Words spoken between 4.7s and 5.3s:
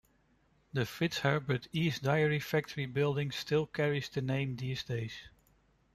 days.